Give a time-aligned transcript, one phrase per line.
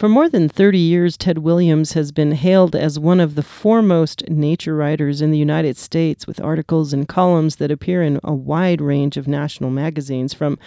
[0.00, 4.26] For more than 30 years, Ted Williams has been hailed as one of the foremost
[4.30, 8.80] nature writers in the United States, with articles and columns that appear in a wide
[8.80, 10.58] range of national magazines, from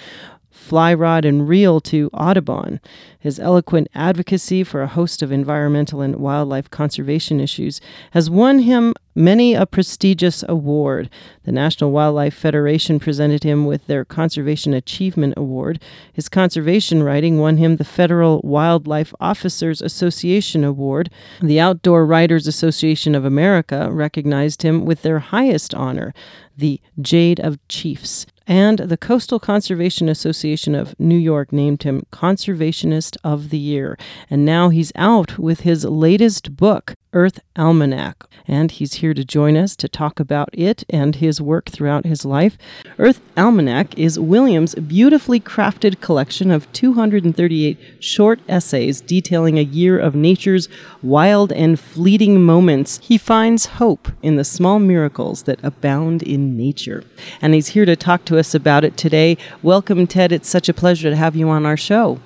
[0.53, 2.79] Fly Rod and Reel to Audubon.
[3.19, 7.81] His eloquent advocacy for a host of environmental and wildlife conservation issues
[8.11, 11.09] has won him many a prestigious award.
[11.43, 15.81] The National Wildlife Federation presented him with their Conservation Achievement Award.
[16.11, 21.09] His conservation writing won him the Federal Wildlife Officers Association Award.
[21.41, 26.13] The Outdoor Writers Association of America recognized him with their highest honor,
[26.55, 33.17] the Jade of Chiefs and the Coastal Conservation Association of New York named him Conservationist
[33.23, 33.97] of the Year.
[34.29, 38.25] And now he's out with his latest book, Earth Almanac.
[38.47, 42.25] And he's here to join us to talk about it and his work throughout his
[42.25, 42.57] life.
[42.99, 50.15] Earth Almanac is Williams' beautifully crafted collection of 238 short essays detailing a year of
[50.15, 50.67] nature's
[51.01, 52.99] wild and fleeting moments.
[53.01, 57.03] He finds hope in the small miracles that abound in nature.
[57.41, 59.37] And he's here to talk to us about it today.
[59.61, 60.31] Welcome, Ted.
[60.31, 62.19] It's such a pleasure to have you on our show.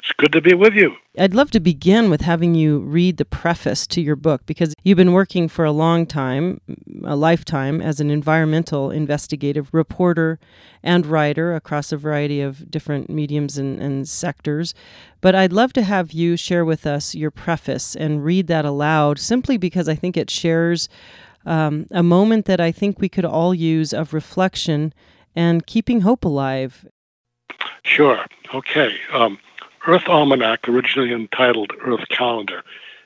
[0.00, 0.96] It's good to be with you.
[1.18, 4.96] I'd love to begin with having you read the preface to your book because you've
[4.96, 6.62] been working for a long time,
[7.04, 10.38] a lifetime, as an environmental investigative reporter
[10.82, 14.72] and writer across a variety of different mediums and, and sectors.
[15.20, 19.18] But I'd love to have you share with us your preface and read that aloud
[19.18, 20.88] simply because I think it shares
[21.44, 24.94] um, a moment that I think we could all use of reflection
[25.36, 26.86] and keeping hope alive.
[27.82, 28.24] Sure.
[28.54, 28.96] Okay.
[29.12, 29.38] Um,
[29.90, 32.62] Earth Almanac, originally entitled Earth Calendar,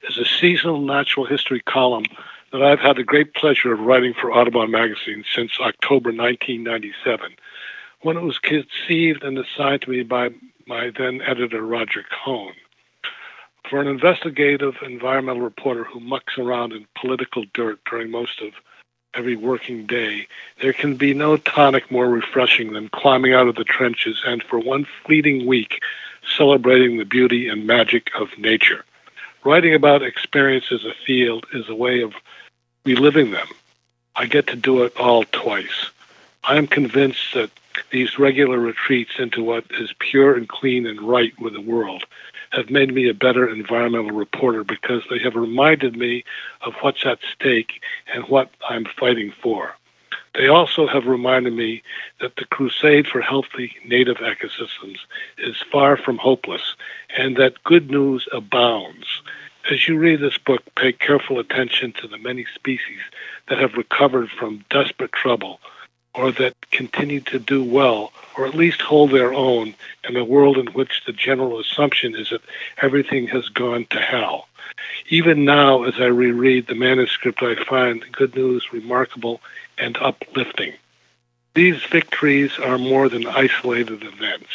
[0.06, 2.04] is a seasonal natural history column
[2.52, 7.36] that I've had the great pleasure of writing for Audubon magazine since October 1997,
[8.02, 10.28] when it was conceived and assigned to me by
[10.66, 12.52] my then editor, Roger Cohn.
[13.70, 18.52] For an investigative environmental reporter who mucks around in political dirt during most of
[19.16, 20.26] every working day,
[20.60, 24.58] there can be no tonic more refreshing than climbing out of the trenches and for
[24.58, 25.80] one fleeting week
[26.36, 28.84] celebrating the beauty and magic of nature.
[29.44, 32.14] Writing about experiences afield is a way of
[32.84, 33.46] reliving them.
[34.16, 35.90] I get to do it all twice.
[36.44, 37.50] I am convinced that
[37.90, 42.04] these regular retreats into what is pure and clean and right with the world
[42.50, 46.24] have made me a better environmental reporter because they have reminded me
[46.62, 47.80] of what's at stake
[48.12, 49.74] and what I'm fighting for.
[50.34, 51.82] They also have reminded me
[52.20, 54.98] that the crusade for healthy native ecosystems
[55.38, 56.74] is far from hopeless
[57.16, 59.06] and that good news abounds.
[59.70, 63.00] As you read this book, pay careful attention to the many species
[63.48, 65.60] that have recovered from desperate trouble
[66.14, 69.74] or that continue to do well or at least hold their own
[70.08, 72.40] in a world in which the general assumption is that
[72.82, 74.48] everything has gone to hell.
[75.08, 79.40] Even now, as I reread the manuscript, I find the good news remarkable
[79.78, 80.72] and uplifting.
[81.54, 84.50] These victories are more than isolated events.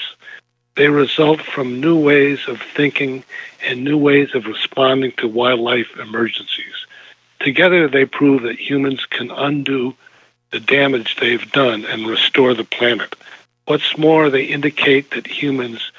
[0.76, 3.24] They result from new ways of thinking
[3.66, 6.86] and new ways of responding to wildlife emergencies.
[7.40, 9.96] Together, they prove that humans can undo
[10.52, 13.16] the damage they've done and restore the planet.
[13.66, 15.92] What's more, they indicate that humans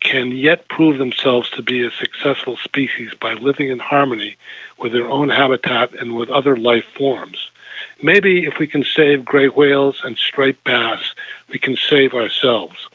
[0.00, 4.36] can yet prove themselves to be a successful species by living in harmony
[4.78, 7.50] with their own habitat and with other life forms.
[8.02, 11.14] Maybe if we can save gray whales and striped bass,
[11.48, 12.88] we can save ourselves.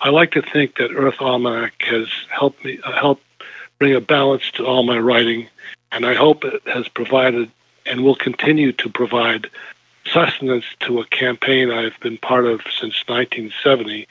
[0.00, 3.20] I like to think that Earth Almanac has helped me uh, help
[3.78, 5.48] bring a balance to all my writing,
[5.90, 7.50] and I hope it has provided
[7.86, 9.50] and will continue to provide
[10.06, 14.06] sustenance to a campaign I've been part of since 1970,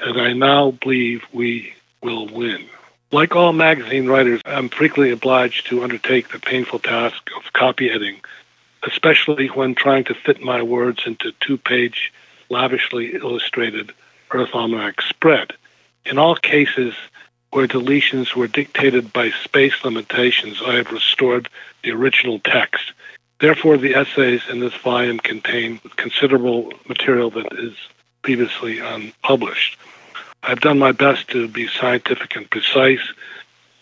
[0.00, 2.66] and I now believe we will win.
[3.12, 8.20] Like all magazine writers, I'm frequently obliged to undertake the painful task of copy editing
[8.86, 12.12] especially when trying to fit my words into two page,
[12.48, 13.92] lavishly illustrated
[14.30, 15.52] Earth Almanac spread.
[16.04, 16.94] In all cases
[17.50, 21.48] where deletions were dictated by space limitations, I have restored
[21.82, 22.92] the original text.
[23.38, 27.74] Therefore, the essays in this volume contain considerable material that is
[28.22, 29.78] previously unpublished.
[30.42, 33.00] I've done my best to be scientific and precise,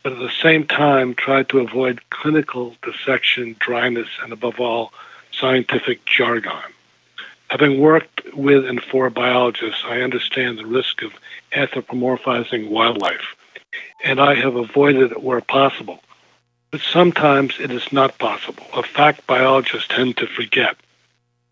[0.03, 4.93] but at the same time tried to avoid clinical dissection, dryness, and above all,
[5.31, 6.73] scientific jargon.
[7.49, 11.13] Having worked with and for biologists, I understand the risk of
[11.53, 13.37] anthropomorphizing wildlife,
[14.03, 16.01] and I have avoided it where possible.
[16.75, 20.75] But sometimes it is not possible, a fact biologists tend to forget.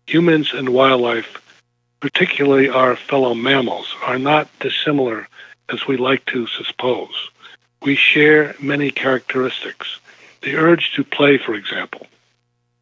[0.05, 1.41] Humans and wildlife,
[2.01, 5.29] particularly our fellow mammals, are not dissimilar
[5.71, 7.29] as we like to suppose.
[7.83, 9.97] We share many characteristics.
[10.41, 12.05] The urge to play, for example.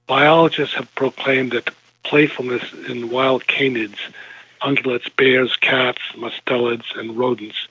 [0.08, 1.70] Biologists have proclaimed that
[2.02, 4.00] playfulness in wild canids,
[4.64, 7.68] ungulates, bears, cats, mustelids, and rodents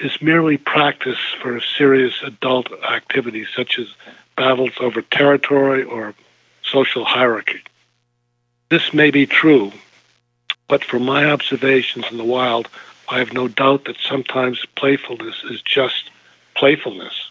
[0.00, 3.88] is merely practice for serious adult activities such as
[4.36, 6.14] battles over territory or
[6.62, 7.60] social hierarchy.
[8.68, 9.72] This may be true,
[10.68, 12.68] but from my observations in the wild,
[13.08, 16.10] I have no doubt that sometimes playfulness is just
[16.54, 17.30] playfulness.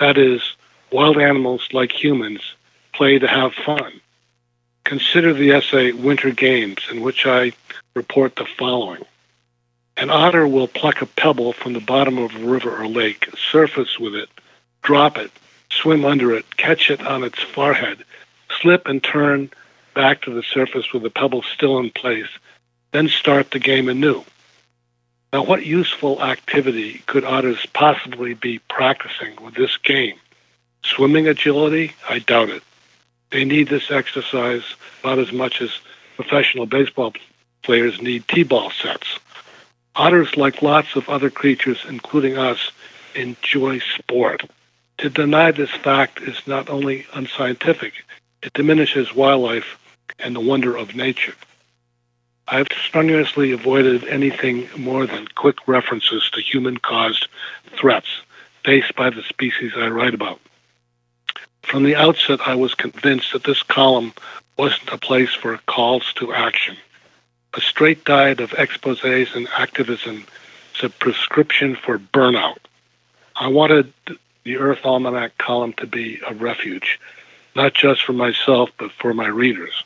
[0.00, 0.56] That is,
[0.90, 2.54] wild animals, like humans,
[2.94, 4.00] play to have fun.
[4.84, 7.52] Consider the essay Winter Games, in which I
[7.94, 9.04] report the following.
[9.98, 13.98] An otter will pluck a pebble from the bottom of a river or lake, surface
[13.98, 14.28] with it,
[14.82, 15.32] drop it,
[15.70, 18.04] swim under it, catch it on its forehead,
[18.60, 19.50] slip and turn
[19.94, 22.28] back to the surface with the pebble still in place,
[22.92, 24.22] then start the game anew.
[25.32, 30.14] Now, what useful activity could otters possibly be practicing with this game?
[30.84, 31.92] Swimming agility?
[32.08, 32.62] I doubt it.
[33.30, 34.62] They need this exercise
[35.00, 35.80] about as much as
[36.14, 37.14] professional baseball
[37.64, 39.17] players need T ball sets.
[39.98, 42.70] Otters, like lots of other creatures, including us,
[43.16, 44.48] enjoy sport.
[44.98, 47.94] To deny this fact is not only unscientific,
[48.40, 49.76] it diminishes wildlife
[50.20, 51.34] and the wonder of nature.
[52.46, 57.26] I've strenuously avoided anything more than quick references to human caused
[57.76, 58.22] threats
[58.64, 60.40] faced by the species I write about.
[61.62, 64.14] From the outset, I was convinced that this column
[64.56, 66.76] wasn't a place for calls to action.
[67.54, 70.26] A straight diet of exposes and activism
[70.76, 72.58] is a prescription for burnout.
[73.36, 73.92] I wanted
[74.44, 77.00] the Earth Almanac column to be a refuge,
[77.56, 79.84] not just for myself, but for my readers.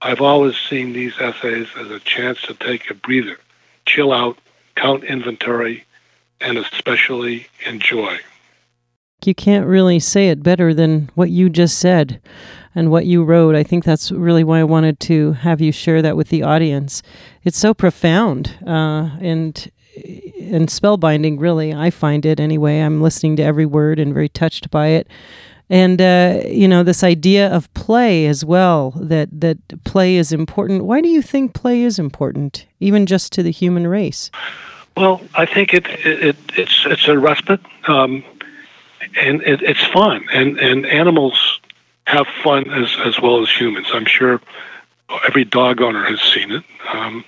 [0.00, 3.38] I've always seen these essays as a chance to take a breather,
[3.86, 4.38] chill out,
[4.76, 5.84] count inventory,
[6.40, 8.18] and especially enjoy.
[9.24, 12.20] You can't really say it better than what you just said
[12.78, 13.56] and what you wrote.
[13.56, 17.02] I think that's really why I wanted to have you share that with the audience.
[17.42, 19.70] It's so profound uh, and
[20.40, 21.74] and spellbinding, really.
[21.74, 22.78] I find it anyway.
[22.78, 25.08] I'm listening to every word and very touched by it.
[25.68, 30.84] And uh, you know this idea of play as well that that play is important.
[30.84, 34.30] Why do you think play is important, even just to the human race?
[34.96, 38.22] Well, I think it, it it's it's a respite, um,
[39.20, 41.58] and it, it's fun, and and animals
[42.08, 43.88] have fun as as well as humans.
[43.92, 44.40] I'm sure
[45.26, 46.64] every dog owner has seen it.
[46.92, 47.24] Um,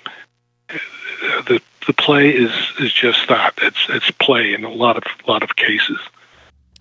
[1.47, 3.55] the the play is is just that.
[3.61, 5.99] It's it's play in a lot of lot of cases.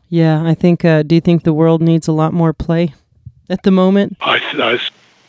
[0.08, 0.86] Yeah, I think.
[0.86, 2.94] Uh, do you think the world needs a lot more play
[3.50, 4.16] at the moment?
[4.22, 4.40] I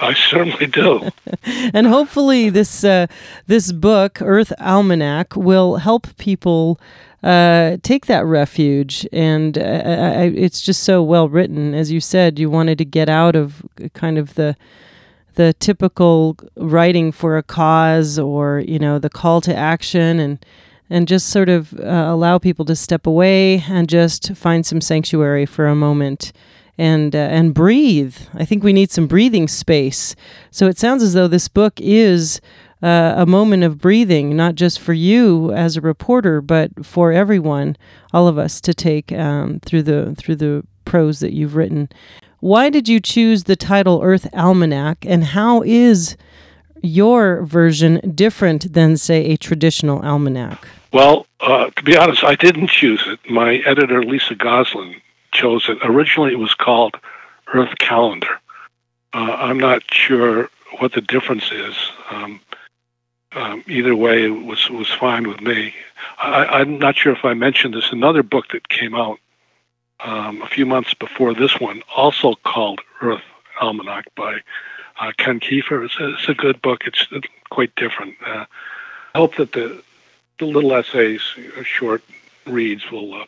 [0.01, 1.11] I, I certainly do.
[1.75, 3.09] and hopefully, this uh,
[3.49, 6.79] this book, Earth Almanac, will help people
[7.23, 9.07] uh, take that refuge.
[9.13, 12.39] And uh, I, it's just so well written, as you said.
[12.39, 13.63] You wanted to get out of
[13.95, 14.57] kind of the
[15.35, 20.45] the typical writing for a cause or you know the call to action and
[20.91, 25.47] and just sort of uh, allow people to step away and just find some sanctuary
[25.47, 26.33] for a moment
[26.77, 28.17] and uh, and breathe.
[28.35, 30.17] I think we need some breathing space.
[30.51, 32.41] So it sounds as though this book is
[32.83, 37.77] uh, a moment of breathing, not just for you as a reporter, but for everyone,
[38.13, 41.89] all of us, to take um, through the through the prose that you've written.
[42.41, 46.17] Why did you choose the title Earth Almanac, and how is
[46.83, 50.67] your version different than, say, a traditional almanac?
[50.93, 53.19] Well, uh, to be honest, I didn't choose it.
[53.31, 55.01] My editor, Lisa Gosselin,
[55.33, 55.79] chose it.
[55.83, 56.97] Originally, it was called
[57.53, 58.41] Earth Calendar.
[59.13, 61.75] Uh, I'm not sure what the difference is.
[62.11, 62.41] Um,
[63.33, 65.75] um, either way, was was fine with me.
[66.19, 67.93] I, am not sure if I mentioned this.
[67.93, 69.19] Another book that came out
[70.01, 73.23] um, a few months before this one, also called Earth
[73.61, 74.41] Almanac by
[74.99, 75.85] uh, Ken Keffer.
[75.85, 76.83] It's a, it's a, good book.
[76.87, 77.07] It's
[77.51, 78.17] quite different.
[78.25, 78.47] Uh,
[79.15, 79.83] I hope that the,
[80.39, 81.23] the little essays,
[81.59, 82.03] uh, short
[82.47, 83.25] reads, will uh,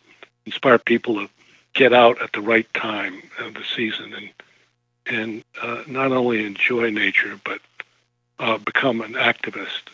[0.47, 1.29] inspire people to
[1.75, 4.31] get out at the right time of the season and
[5.05, 7.61] and uh, not only enjoy nature but
[8.43, 9.89] uh, become an activist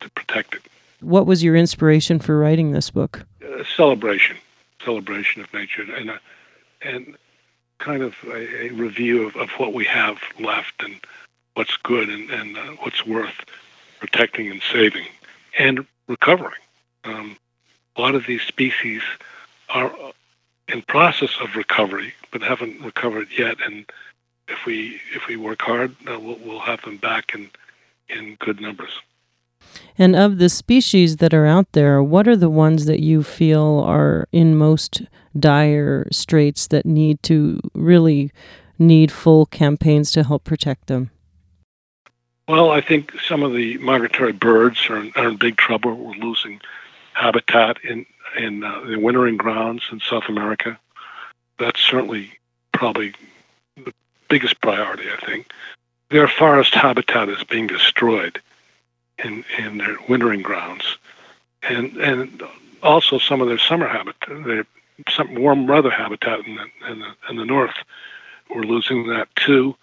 [0.00, 0.62] to protect it.
[1.00, 3.24] What was your inspiration for writing this book?
[3.76, 4.36] celebration
[4.84, 6.20] celebration of nature and a,
[6.82, 7.16] and
[7.78, 11.00] kind of a, a review of, of what we have left and
[11.54, 13.44] what's good and, and uh, what's worth
[14.00, 15.06] protecting and saving
[15.58, 16.60] and recovering.
[17.04, 17.36] Um,
[17.96, 19.02] a lot of these species
[19.70, 19.92] are
[20.68, 23.56] in process of recovery, but haven't recovered yet.
[23.64, 23.86] And
[24.48, 27.50] if we if we work hard, uh, we'll, we'll have them back in
[28.08, 29.00] in good numbers.
[29.96, 33.82] And of the species that are out there, what are the ones that you feel
[33.86, 35.02] are in most
[35.38, 38.30] dire straits that need to really
[38.78, 41.10] need full campaigns to help protect them?
[42.46, 45.94] Well, I think some of the migratory birds are, are in big trouble.
[45.94, 46.60] We're losing
[47.14, 50.78] habitat in in uh, the wintering grounds in South America.
[51.58, 52.32] That's certainly
[52.72, 53.14] probably
[54.34, 55.52] biggest priority, I think.
[56.10, 58.40] Their forest habitat is being destroyed
[59.24, 60.98] in in their wintering grounds,
[61.62, 62.42] and and
[62.82, 64.66] also some of their summer habitat, their
[65.08, 67.76] some warm weather habitat in the, in the in the north.
[68.50, 69.76] We're losing that too.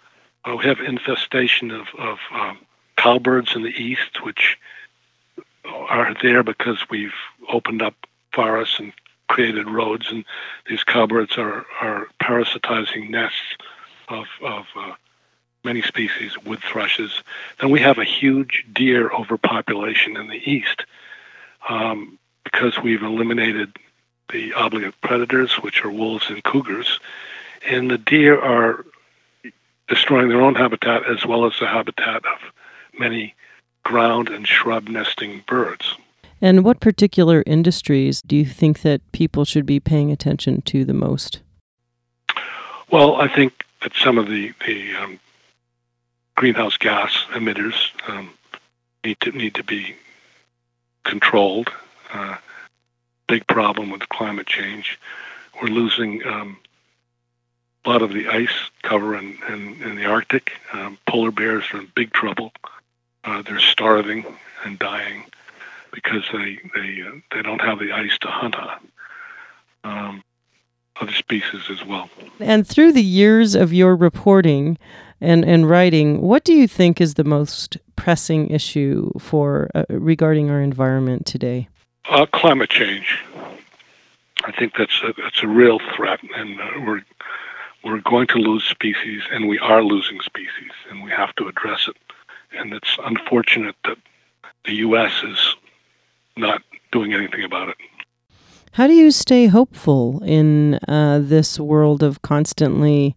[0.44, 2.58] Uh, we have infestation of of um,
[2.98, 4.58] cowbirds in the east, which
[5.64, 7.94] are there because we've opened up
[8.32, 8.92] forests and
[9.28, 10.26] created roads, and
[10.68, 13.51] these cowbirds are are parasitizing nests
[14.12, 14.92] of of uh,
[15.64, 17.22] many species, wood thrushes.
[17.60, 20.84] Then we have a huge deer overpopulation in the east
[21.68, 23.76] um, because we've eliminated
[24.32, 26.98] the obligate predators, which are wolves and cougars,
[27.68, 28.84] and the deer are
[29.88, 32.38] destroying their own habitat as well as the habitat of
[32.98, 33.34] many
[33.82, 35.96] ground and shrub nesting birds.
[36.40, 40.94] And what particular industries do you think that people should be paying attention to the
[40.94, 41.40] most?
[42.90, 45.20] Well, I think that some of the, the um,
[46.36, 48.30] greenhouse gas emitters um,
[49.04, 49.96] need to need to be
[51.04, 51.70] controlled.
[52.12, 52.36] Uh,
[53.26, 54.98] big problem with climate change.
[55.60, 56.58] We're losing um,
[57.84, 60.52] a lot of the ice cover in, in, in the Arctic.
[60.72, 62.52] Um, polar bears are in big trouble.
[63.24, 64.24] Uh, they're starving
[64.64, 65.24] and dying
[65.92, 68.88] because they they uh, they don't have the ice to hunt on.
[69.84, 70.22] Um,
[71.00, 72.08] other species as well.
[72.40, 74.78] And through the years of your reporting
[75.20, 80.50] and, and writing, what do you think is the most pressing issue for uh, regarding
[80.50, 81.68] our environment today?
[82.08, 83.18] Uh, climate change.
[84.44, 87.02] I think that's a, that's a real threat, and uh, we're
[87.84, 91.88] we're going to lose species, and we are losing species, and we have to address
[91.88, 91.96] it.
[92.56, 93.98] And it's unfortunate that
[94.64, 95.12] the U.S.
[95.24, 95.56] is
[96.36, 97.76] not doing anything about it.
[98.72, 103.14] How do you stay hopeful in uh, this world of constantly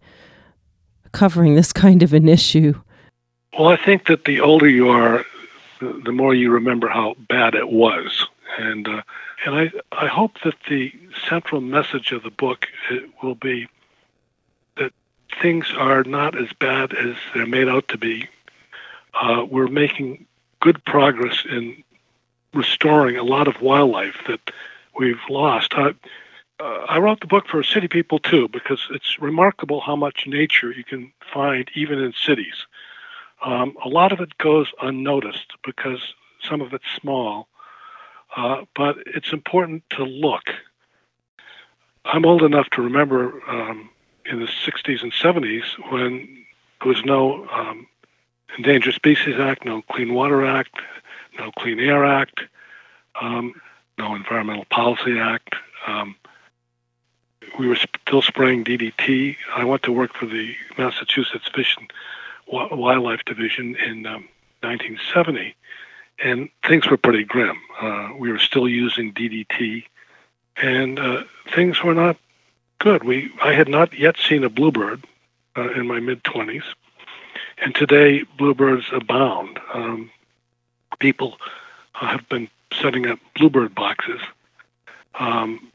[1.13, 2.73] covering this kind of an issue?
[3.57, 5.25] Well, I think that the older you are,
[5.79, 9.01] the more you remember how bad it was, and uh,
[9.45, 10.91] and I I hope that the
[11.29, 13.69] central message of the book uh, will be
[14.75, 14.91] that
[15.41, 18.27] things are not as bad as they're made out to be.
[19.13, 20.25] Uh, we're making
[20.59, 21.81] good progress in
[22.53, 24.51] restoring a lot of wildlife that
[24.97, 25.73] we've lost.
[25.75, 25.93] I,
[26.59, 30.71] uh, I wrote the book for city people too because it's remarkable how much nature
[30.71, 32.65] you can find even in cities.
[33.43, 37.47] Um, a lot of it goes unnoticed because some of it's small,
[38.35, 40.43] uh, but it's important to look.
[42.05, 43.89] I'm old enough to remember um,
[44.25, 46.45] in the 60s and 70s when
[46.81, 47.87] there was no um,
[48.57, 50.75] Endangered Species Act, no Clean Water Act,
[51.37, 52.41] no Clean Air Act.
[53.19, 53.53] Um,
[53.97, 55.55] no Environmental Policy Act.
[55.87, 56.15] Um,
[57.57, 59.37] we were still spraying DDT.
[59.55, 61.91] I went to work for the Massachusetts Fish and
[62.47, 64.27] Wildlife Division in um,
[64.61, 65.55] 1970,
[66.23, 67.57] and things were pretty grim.
[67.79, 69.83] Uh, we were still using DDT,
[70.57, 71.23] and uh,
[71.53, 72.17] things were not
[72.79, 73.03] good.
[73.03, 75.03] We I had not yet seen a bluebird
[75.55, 76.63] uh, in my mid 20s,
[77.57, 79.59] and today bluebirds abound.
[79.73, 80.11] Um,
[80.99, 81.37] people
[81.93, 82.49] have been
[82.81, 84.21] setting up bluebird boxes.
[85.15, 85.71] Um,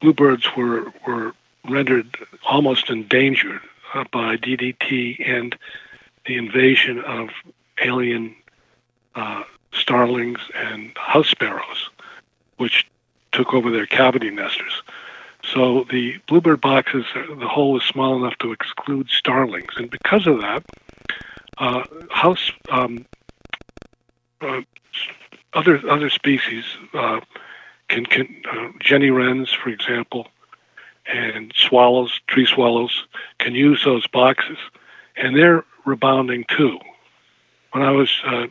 [0.00, 1.32] bluebirds were were
[1.68, 3.60] rendered almost endangered
[3.94, 5.56] uh, by DDT and
[6.26, 7.30] the invasion of
[7.82, 8.34] alien
[9.14, 9.42] uh,
[9.72, 11.90] starlings and house sparrows,
[12.56, 12.86] which
[13.32, 14.82] took over their cavity nesters.
[15.42, 20.40] So the bluebird boxes, the hole was small enough to exclude starlings, and because of
[20.40, 20.62] that,
[21.58, 23.06] uh, house um,
[24.40, 24.60] uh,
[25.52, 26.64] other other species
[26.94, 27.20] uh,
[27.88, 30.28] can can uh, jenny wrens, for example,
[31.12, 33.04] and swallows, tree swallows,
[33.38, 34.58] can use those boxes,
[35.16, 36.78] and they're rebounding too.
[37.72, 38.46] When I was uh,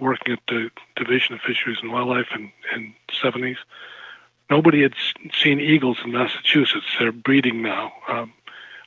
[0.00, 3.58] working at the Division of Fisheries and Wildlife in in 70s,
[4.50, 4.94] nobody had
[5.34, 6.86] seen eagles in Massachusetts.
[6.98, 7.92] They're breeding now.
[8.08, 8.32] Um,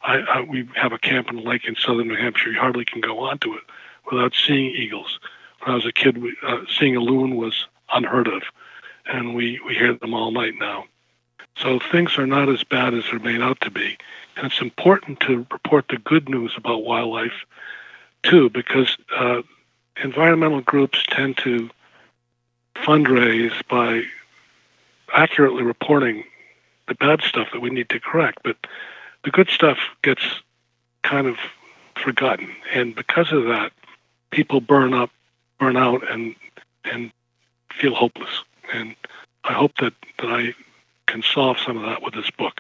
[0.03, 2.51] I, I, we have a camp in a lake in southern New Hampshire.
[2.51, 3.63] You hardly can go onto it
[4.11, 5.19] without seeing eagles
[5.65, 8.43] when I was a kid, we, uh, seeing a loon was unheard of,
[9.07, 10.85] and we, we hear them all night now.
[11.57, 13.97] So things are not as bad as they're made out to be.
[14.37, 17.45] And it's important to report the good news about wildlife,
[18.21, 19.41] too, because uh,
[20.03, 21.69] environmental groups tend to
[22.75, 24.03] fundraise by
[25.13, 26.25] accurately reporting
[26.87, 28.57] the bad stuff that we need to correct, but
[29.23, 30.21] the good stuff gets
[31.01, 31.37] kind of
[31.95, 33.71] forgotten, and because of that,
[34.29, 35.09] people burn up,
[35.59, 36.35] burn out, and
[36.83, 37.11] and
[37.73, 38.43] feel hopeless.
[38.73, 38.95] And
[39.43, 40.53] I hope that that I
[41.07, 42.53] can solve some of that with this book.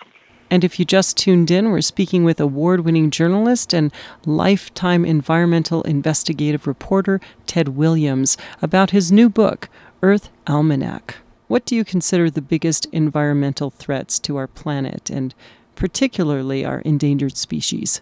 [0.49, 3.91] And if you just tuned in, we're speaking with award winning journalist and
[4.25, 9.69] lifetime environmental investigative reporter Ted Williams about his new book,
[10.03, 11.15] Earth Almanac.
[11.47, 15.33] What do you consider the biggest environmental threats to our planet and
[15.75, 18.01] particularly our endangered species?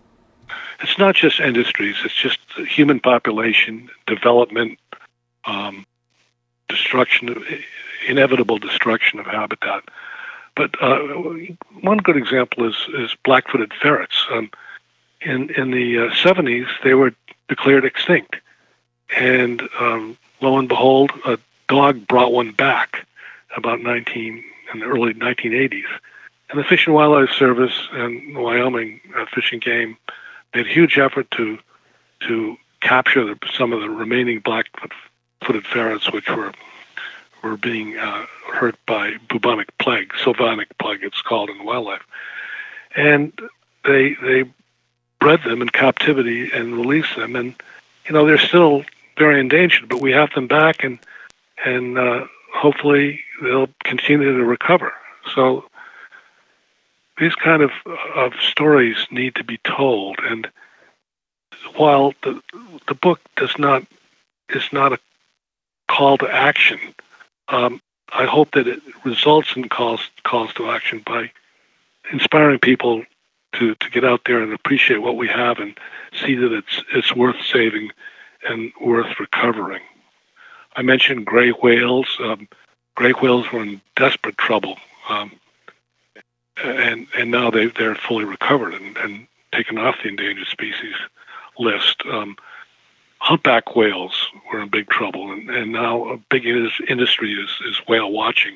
[0.81, 4.79] It's not just industries, it's just human population, development,
[5.45, 5.85] um,
[6.69, 7.43] destruction, of,
[8.07, 9.83] inevitable destruction of habitat.
[10.55, 11.00] But uh,
[11.81, 14.25] one good example is, is black-footed ferrets.
[14.31, 14.51] Um,
[15.21, 17.13] in in the uh, 70s, they were
[17.47, 18.35] declared extinct,
[19.15, 23.07] and um, lo and behold, a dog brought one back
[23.55, 25.85] about 19 in the early 1980s.
[26.50, 29.97] And the Fish and Wildlife Service and Wyoming uh, Fish and Game
[30.53, 31.57] made a huge effort to
[32.27, 34.39] to capture the, some of the remaining
[35.43, 36.51] black-footed ferrets, which were
[37.43, 42.05] were being uh, hurt by bubonic plague, sylvatic plague, it's called in wildlife,
[42.95, 43.33] and
[43.83, 44.45] they they
[45.19, 47.53] bred them in captivity and released them, and
[48.05, 48.83] you know they're still
[49.17, 51.00] very endangered, but we have them back, and
[51.65, 54.93] and uh, hopefully they'll continue to recover.
[55.35, 55.65] So
[57.17, 57.71] these kind of
[58.15, 60.50] of stories need to be told, and
[61.75, 62.41] while the
[62.88, 63.85] the book does not
[64.50, 65.00] is not a
[65.95, 66.79] call to action
[67.50, 67.81] um,
[68.12, 71.31] I hope that it results in calls calls to action by
[72.12, 73.03] inspiring people
[73.53, 75.77] to, to get out there and appreciate what we have and
[76.13, 77.91] see that it's it's worth saving
[78.47, 79.81] and worth recovering.
[80.75, 82.17] I mentioned gray whales.
[82.19, 82.47] Um,
[82.95, 84.77] gray whales were in desperate trouble,
[85.09, 85.31] um,
[86.63, 90.95] and and now they they're fully recovered and, and taken off the endangered species
[91.58, 92.03] list.
[92.06, 92.36] Um,
[93.23, 98.12] humpback whales were in big trouble, and, and now a big industry is, is whale
[98.12, 98.53] watching.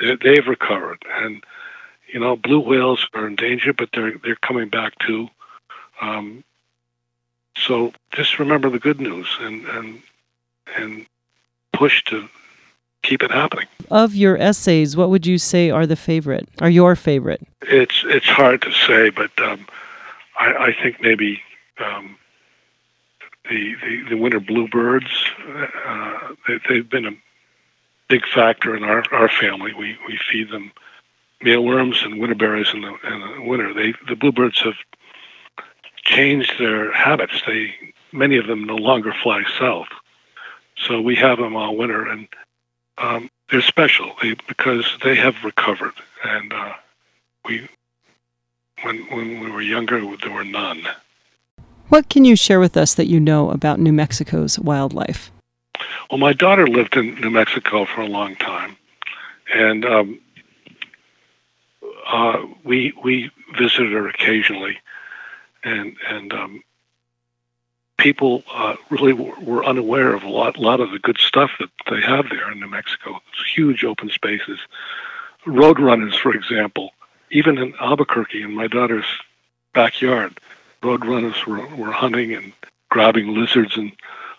[0.00, 1.42] They, have recovered, and
[2.12, 5.28] you know blue whales are in danger, but they're they're coming back too.
[6.00, 6.44] Um,
[7.56, 10.02] so just remember the good news and and
[10.76, 11.06] and
[11.72, 12.28] push to
[13.02, 13.66] keep it happening.
[13.90, 16.48] Of your essays, what would you say are the favorite?
[16.60, 17.42] Are your favorite?
[17.62, 19.66] It's it's hard to say, but um,
[20.38, 21.40] I, I think maybe
[21.78, 22.16] um,
[23.48, 25.10] the, the, the winter bluebirds.
[25.86, 26.34] Uh,
[26.68, 27.16] they, have been a
[28.08, 29.72] big factor in our, our family.
[29.74, 30.72] We, we feed them
[31.42, 33.74] mealworms and winterberries in the, in the winter.
[33.74, 34.74] They, the bluebirds have
[36.04, 37.42] changed their habits.
[37.46, 37.74] They,
[38.12, 39.88] many of them no longer fly south.
[40.76, 42.26] So we have them all winter, and
[42.98, 45.94] um, they're special they, because they have recovered.
[46.24, 46.72] And uh,
[47.44, 47.68] we,
[48.82, 50.82] when when we were younger, there were none.
[51.88, 55.30] What can you share with us that you know about New Mexico's wildlife?
[56.10, 58.76] Well, my daughter lived in New Mexico for a long time,
[59.54, 60.20] and um,
[62.06, 64.78] uh, we we visited her occasionally,
[65.62, 66.62] and and um,
[67.98, 72.00] people uh, really were unaware of a lot lot of the good stuff that they
[72.00, 73.20] have there in New Mexico.
[73.32, 74.58] It's huge open spaces,
[75.46, 76.90] road runners, for example.
[77.30, 79.06] Even in Albuquerque, in my daughter's
[79.72, 80.38] backyard,
[80.84, 82.52] roadrunners were, were hunting and
[82.90, 83.92] grabbing lizards and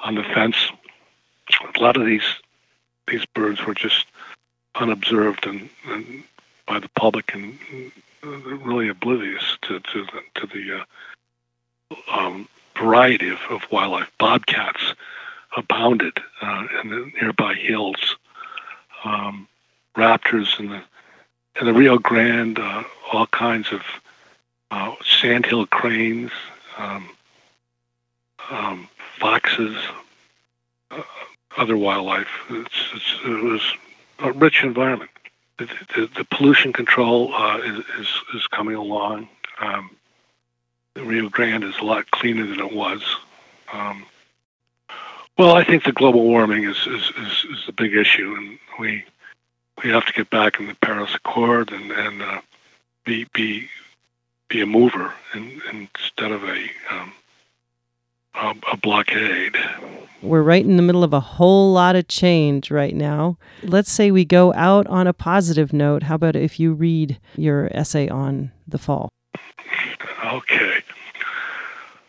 [0.04, 0.56] on the fence.
[1.76, 2.24] A lot of these
[3.08, 4.06] these birds were just
[4.76, 6.24] unobserved and, and
[6.66, 7.58] by the public and
[8.24, 14.12] really oblivious to to the, to the uh, um, variety of, of wildlife.
[14.20, 14.94] Bobcats
[15.58, 18.16] abounded uh, in the nearby hills.
[19.04, 19.48] Um,
[19.96, 20.82] raptors in the
[21.60, 23.82] in the Rio Grande, uh, all kinds of
[24.76, 26.32] uh, sandhill cranes,
[26.78, 27.10] um,
[28.52, 29.78] um, foxes,
[30.92, 31.02] uh,
[31.56, 32.28] other wildlife.
[32.50, 33.62] It's, it's, it was
[34.20, 35.12] a rich environment.
[35.58, 39.30] The, the, the pollution control uh, is, is, coming along.
[39.62, 39.92] Um,
[40.94, 43.02] the Rio Grande is a lot cleaner than it was.
[43.72, 44.06] Um,
[45.38, 49.06] well, I think the global warming is, is, is, is a big issue, and we
[49.84, 52.42] we have to get back in the Paris Accord and and uh,
[53.06, 53.70] be be
[54.50, 57.14] be a mover in, instead of a, um,
[58.36, 59.56] a, a blockade.
[60.22, 63.38] We're right in the middle of a whole lot of change right now.
[63.64, 66.04] Let's say we go out on a positive note.
[66.04, 69.10] How about if you read your essay on the fall?
[70.26, 70.82] Okay.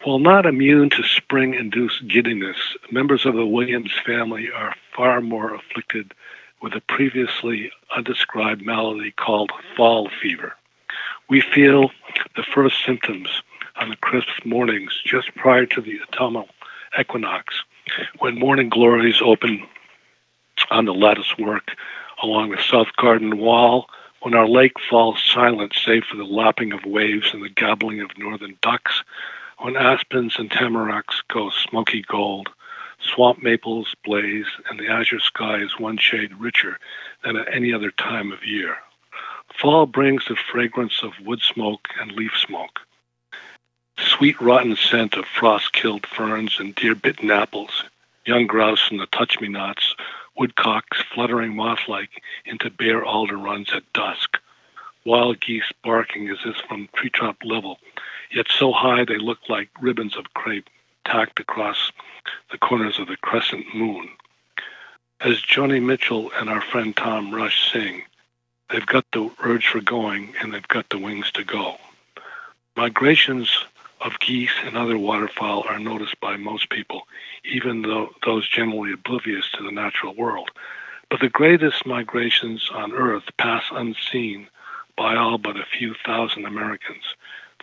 [0.05, 2.57] While not immune to spring induced giddiness,
[2.91, 6.15] members of the Williams family are far more afflicted
[6.63, 10.55] with a previously undescribed malady called fall fever.
[11.29, 11.91] We feel
[12.37, 13.43] the first symptoms
[13.81, 16.49] on the crisp mornings just prior to the autumnal
[16.99, 17.65] equinox,
[18.21, 19.67] when morning glories open
[20.71, 21.73] on the lattice work
[22.23, 23.89] along the south garden wall,
[24.23, 28.17] when our lake falls silent save for the lapping of waves and the gabbling of
[28.17, 29.03] northern ducks,
[29.59, 32.51] when aspens and tamaracks go smoky gold,
[33.01, 36.79] swamp maples blaze, and the azure sky is one shade richer
[37.25, 38.77] than at any other time of year.
[39.59, 42.81] Fall brings the fragrance of wood smoke and leaf smoke,
[43.99, 47.85] sweet rotten scent of frost-killed ferns and deer-bitten apples,
[48.27, 49.97] young grouse and the touch-me-nots,
[50.37, 54.37] woodcocks fluttering moth-like into bare alder runs at dusk,
[55.07, 57.79] wild geese barking as if from treetop level,
[58.31, 60.69] yet so high they look like ribbons of crepe
[61.07, 61.93] tacked across
[62.51, 64.11] the corners of the crescent moon.
[65.19, 68.03] As Joni Mitchell and our friend Tom Rush sing,
[68.71, 71.77] they've got the urge for going and they've got the wings to go.
[72.77, 73.65] Migrations
[74.01, 77.03] of geese and other waterfowl are noticed by most people,
[77.45, 80.51] even though those generally oblivious to the natural world.
[81.11, 84.49] But the greatest migrations on Earth pass unseen
[84.97, 87.05] by all but a few thousand Americans.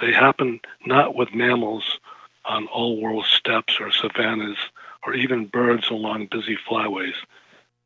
[0.02, 2.00] They happen not with mammals
[2.46, 4.58] on old world steppes or savannas,
[5.06, 7.16] or even birds along busy flyways,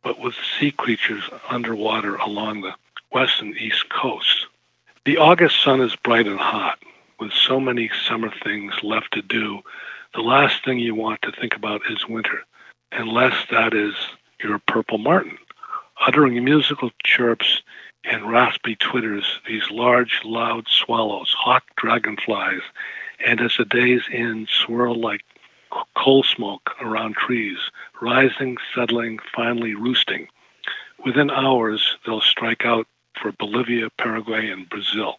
[0.03, 2.73] but with sea creatures underwater along the
[3.12, 4.46] west and east coasts.
[5.06, 6.80] The August sun is bright and hot
[7.20, 9.62] with so many summer things left to do,
[10.13, 12.43] the last thing you want to think about is winter,
[12.91, 13.96] unless that is
[14.43, 15.38] your purple martin.
[16.06, 17.63] Uttering musical chirps
[18.04, 22.62] and raspy twitters, these large, loud swallows, hawk dragonflies,
[23.26, 25.22] and as the days end, swirl like
[25.96, 27.58] coal smoke around trees,
[28.02, 30.28] rising, settling, finally roosting.
[31.04, 32.88] Within hours, they'll strike out
[33.21, 35.17] for Bolivia, Paraguay, and Brazil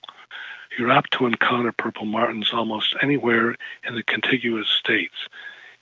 [0.78, 3.56] you're apt to encounter purple martins almost anywhere
[3.86, 5.28] in the contiguous states.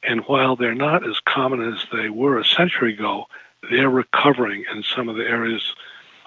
[0.03, 3.27] And while they're not as common as they were a century ago,
[3.71, 5.75] they're recovering in some of the areas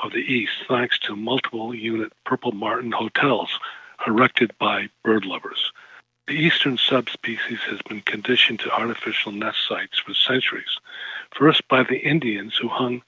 [0.04, 3.60] of the East thanks to multiple unit purple martin hotels
[4.06, 5.72] erected by bird lovers.
[6.28, 10.80] The eastern subspecies has been conditioned to artificial nest sites for centuries,
[11.32, 13.02] first by the Indians who hung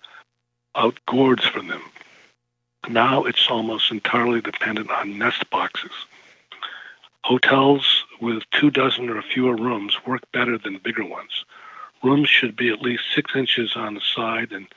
[0.75, 1.83] out gourds for them,
[2.89, 5.91] now it's almost entirely dependent on nest boxes.
[7.23, 11.45] Hotels with two dozen or fewer rooms work better than bigger ones.
[12.03, 14.67] Rooms should be at least six inches on the side, and,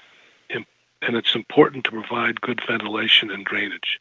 [0.51, 4.01] and it's important to provide good ventilation and drainage.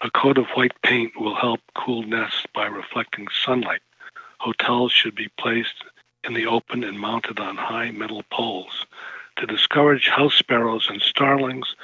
[0.00, 3.80] A coat of white paint will help cool nests by reflecting sunlight.
[4.38, 5.84] Hotels should be placed
[6.24, 8.86] in the open and mounted on high metal poles.
[9.36, 11.74] To discourage house sparrows and starlings,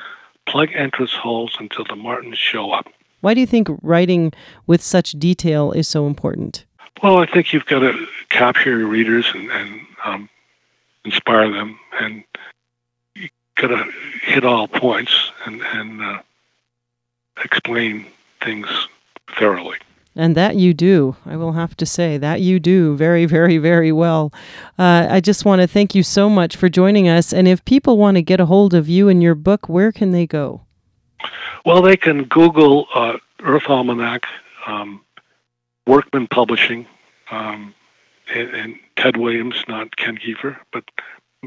[0.47, 2.89] plug entrance holes until the martins show up.
[3.21, 4.33] Why do you think writing
[4.67, 6.65] with such detail is so important?
[7.03, 10.29] Well, I think you've got to capture your readers and, and um,
[11.05, 12.25] inspire them, and
[13.15, 13.91] you've got to
[14.23, 16.19] hit all points and, and uh,
[17.43, 18.07] explain
[18.43, 18.69] things
[19.39, 19.79] thoroughly.
[20.21, 21.17] And that you do.
[21.25, 24.35] I will have to say that you do very, very, very well.
[24.79, 27.33] Uh, I just want to thank you so much for joining us.
[27.33, 30.11] And if people want to get a hold of you and your book, where can
[30.11, 30.67] they go?
[31.65, 34.27] Well, they can Google uh, Earth Almanac,
[34.67, 35.01] um,
[35.87, 36.87] Workman Publishing,
[37.31, 37.75] um,
[38.35, 40.85] and, and, Ted Williams, not Ken Keffer, but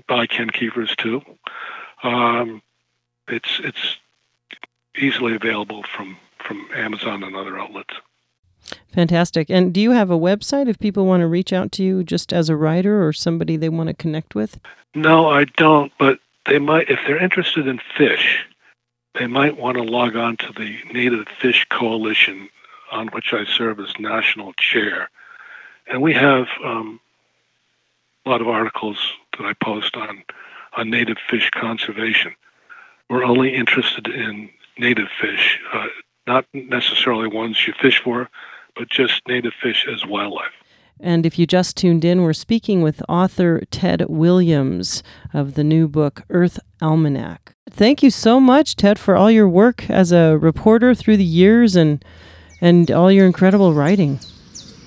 [0.07, 1.21] by Ken Keffers too.
[2.01, 2.63] Um,
[3.27, 3.97] it's it's
[4.97, 7.93] easily available from from Amazon and other outlets.
[8.93, 9.49] Fantastic.
[9.49, 12.32] And do you have a website if people want to reach out to you just
[12.32, 14.60] as a writer or somebody they want to connect with?
[14.95, 18.45] No, I don't, but they might if they're interested in fish,
[19.15, 22.49] they might want to log on to the Native Fish Coalition
[22.91, 25.10] on which I serve as national chair.
[25.88, 26.99] And we have um,
[28.26, 28.97] a lot of articles
[29.38, 30.23] that I post on
[30.76, 32.34] on native fish conservation.
[33.10, 35.88] We're only interested in native fish, uh,
[36.26, 38.30] not necessarily ones you fish for,
[38.75, 40.51] but just native fish as wildlife.
[40.99, 45.88] And if you just tuned in, we're speaking with author Ted Williams of the new
[45.88, 47.55] book Earth Almanac.
[47.69, 51.75] Thank you so much, Ted, for all your work as a reporter through the years
[51.75, 52.03] and
[52.62, 54.19] and all your incredible writing.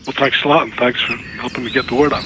[0.07, 2.25] Well, thanks a lot, and thanks for helping me get the word out.